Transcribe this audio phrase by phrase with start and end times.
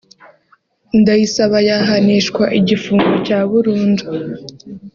[0.99, 4.05] Ndayisaba yahanishwa igifungo cya burundu